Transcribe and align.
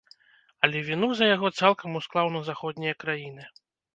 Але 0.67 0.79
віну 0.87 1.09
за 1.19 1.27
яго 1.35 1.51
цалкам 1.59 1.99
усклаў 2.01 2.31
на 2.37 2.41
заходнія 2.49 2.93
краіны. 3.03 3.43